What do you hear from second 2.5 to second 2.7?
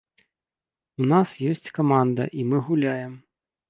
мы